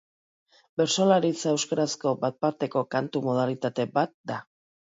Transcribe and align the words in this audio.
Bertsolaritza 0.81 1.51
euskarazko 1.59 2.15
bat-bateko 2.25 2.85
kantu 2.99 3.25
modalitate 3.29 3.89
bat 4.01 4.19
da. 4.33 4.43